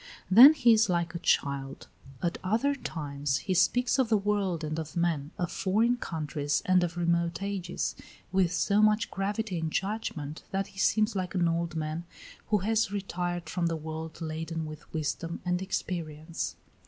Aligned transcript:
Then 0.31 0.55
he 0.55 0.73
is 0.73 0.89
like 0.89 1.13
a 1.13 1.19
child. 1.19 1.87
At 2.23 2.39
other 2.43 2.73
times 2.73 3.37
he 3.45 3.53
speaks 3.53 3.99
of 3.99 4.09
the 4.09 4.17
world 4.17 4.63
and 4.63 4.79
of 4.79 4.97
men, 4.97 5.29
of 5.37 5.51
foreign 5.51 5.97
countries 5.97 6.63
and 6.65 6.83
of 6.83 6.97
remote 6.97 7.43
ages, 7.43 7.95
with 8.31 8.51
so 8.51 8.81
much 8.81 9.11
gravity 9.11 9.59
and 9.59 9.69
judgment 9.71 10.41
that 10.49 10.65
he 10.73 10.79
seems 10.79 11.15
like 11.15 11.35
an 11.35 11.47
old 11.47 11.75
man 11.75 12.05
who 12.47 12.57
has 12.65 12.91
retired 12.91 13.47
from 13.47 13.67
the 13.67 13.75
world 13.77 14.19
laden 14.21 14.65
with 14.65 14.91
wisdom 14.91 15.39
and 15.45 15.61
experience. 15.61 16.55